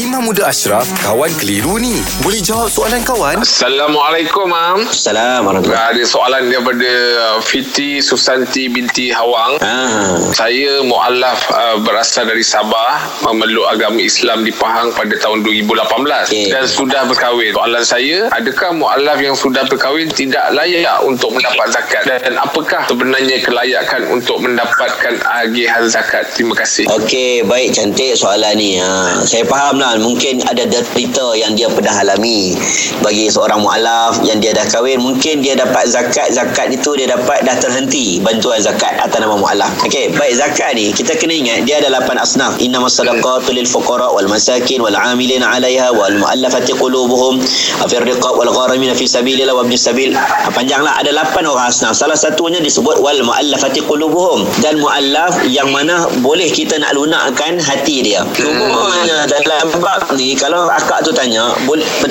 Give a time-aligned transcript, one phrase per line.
[0.00, 2.00] Imam Muda Ashraf, kawan keliru ni.
[2.24, 3.44] Boleh jawab soalan kawan?
[3.44, 4.88] Assalamualaikum, Mam.
[4.88, 5.68] Assalamualaikum.
[5.68, 6.88] Ada soalan daripada
[7.20, 9.60] uh, Fiti Susanti binti Hawang.
[9.60, 10.16] Ah.
[10.32, 16.48] Saya mu'alaf uh, berasal dari Sabah memeluk agama Islam di Pahang pada tahun 2018 Okey.
[16.48, 17.52] dan sudah berkahwin.
[17.52, 23.44] Soalan saya, adakah mu'alaf yang sudah berkahwin tidak layak untuk mendapat zakat dan apakah sebenarnya
[23.44, 26.32] kelayakan untuk mendapatkan agihan zakat?
[26.32, 26.88] Terima kasih.
[26.88, 28.80] Okey, baik cantik soalan ni.
[28.80, 32.54] Ha, saya faham lah mungkin ada derita yang dia pernah alami
[33.02, 37.42] bagi seorang mualaf yang dia dah kahwin mungkin dia dapat zakat zakat itu dia dapat
[37.42, 39.74] dah terhenti bantuan zakat atas nama mualaf.
[39.82, 42.62] Okey, baik zakat ni kita kena ingat dia ada lapan asnaf.
[42.62, 47.42] Innamas sadaqatu lil fuqara wal masakin wal 'amilina 'alaiha wal muallafati qulubuhum
[47.90, 50.14] fi riqab wal gharamin fi sabilillah wa ibnis sabil.
[50.14, 51.98] Ha, panjanglah ada lapan orang asnaf.
[51.98, 58.04] Salah satunya disebut wal muallafati qulubuhum dan muallaf yang mana boleh kita nak lunakkan hati
[58.04, 58.22] dia.
[58.36, 61.54] Cumanya dalam bab ni kalau akak tu tanya,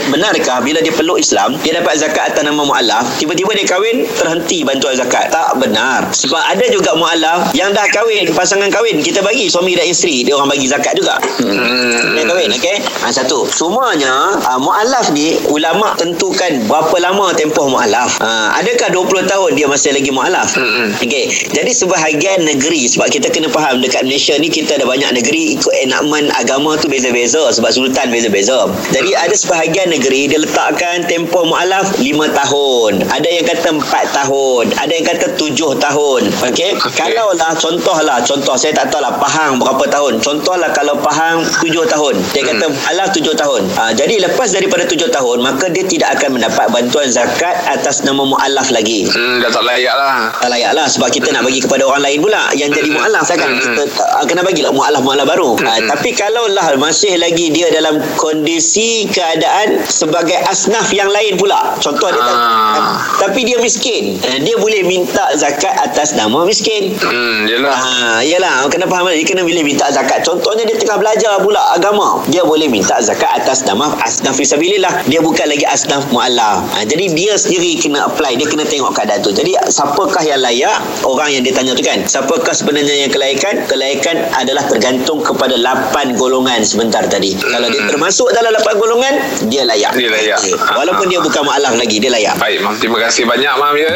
[0.09, 4.63] benarkah bila dia peluk Islam, dia dapat zakat atas nama muallaf, tiba-tiba dia kahwin terhenti
[4.63, 5.29] bantuan zakat?
[5.29, 6.09] Tak benar.
[6.13, 10.37] Sebab ada juga muallaf yang dah kahwin, pasangan kahwin, kita bagi suami dan isteri, dia
[10.37, 11.19] orang bagi zakat juga.
[11.41, 12.15] Hmm.
[12.15, 12.77] Dia kahwin, okey?
[13.03, 13.47] Ha, satu.
[13.51, 18.21] Cumanya, uh, mu'alaf ni, ulama tentukan berapa lama tempoh mu'alaf.
[18.21, 20.55] Ha, adakah 20 tahun dia masih lagi mu'alaf?
[20.55, 20.95] Mm-mm.
[21.01, 21.51] Okey.
[21.51, 25.73] Jadi, sebahagian negeri, sebab kita kena faham, dekat Malaysia ni, kita ada banyak negeri ikut
[25.87, 27.50] enakmen agama tu beza-beza.
[27.51, 28.71] Sebab sultan beza-beza.
[28.95, 32.91] Jadi, ada sebahagian negeri, dia letakkan tempoh mu'alaf 5 tahun.
[33.11, 34.63] Ada yang kata 4 tahun.
[34.79, 36.21] Ada yang kata 7 tahun.
[36.51, 36.71] Okey?
[36.79, 36.97] Okey.
[36.97, 40.23] Kalau lah, contohlah, contoh, saya tak tahu lah, Pahang berapa tahun.
[40.23, 42.15] Contohlah kalau Pahang 7 tahun.
[42.31, 43.61] Dia kata, alah 7 tahun.
[43.75, 48.23] Ha, jadi lepas daripada 7 tahun, maka dia tidak akan mendapat bantuan zakat atas nama
[48.23, 49.11] mu'alaf lagi.
[49.11, 50.31] Hmm, dah tak layak lah.
[50.39, 53.49] Tak layak lah sebab kita nak bagi kepada orang lain pula yang jadi mu'alaf kan
[53.57, 59.09] kita tak, kena bagilah mu'alaf-mu'alaf baru ha, tapi kalau lah masih lagi dia dalam kondisi
[59.09, 62.95] keadaan sebagai asnaf yang lain pula contoh dia tak, Ah.
[63.17, 67.71] tapi dia miskin Eh, dia boleh minta zakat atas nama miskin Hmm, yelah.
[67.71, 67.91] Ha,
[68.21, 70.21] yalah, kena faham dia kena boleh minta zakat.
[70.21, 72.19] Contohnya dia tengah belajar pula agama.
[72.27, 75.07] Dia boleh minta zakat atas nama asnaf fisabilillah.
[75.07, 76.67] Dia bukan lagi asnaf mu'alaf.
[76.75, 79.31] Ha, jadi dia sendiri kena apply, dia kena tengok keadaan tu.
[79.31, 80.77] Jadi siapakah yang layak?
[81.01, 82.03] Orang yang dia tanya tu kan.
[82.03, 83.65] Siapakah sebenarnya yang kelayakan?
[83.65, 87.30] Kelayakan adalah tergantung kepada 8 golongan sebentar tadi.
[87.37, 89.13] Kalau dia termasuk dalam 8 golongan,
[89.47, 89.91] dia layak.
[89.95, 90.39] Dia layak.
[90.75, 92.35] Walaupun dia bukan mu'alaf lagi, dia layak.
[92.39, 92.75] Baik, Mam.
[92.79, 93.75] Terima kasih banyak, Mam.
[93.77, 93.93] Ya.